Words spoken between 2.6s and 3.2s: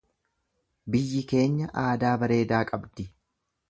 qabdi.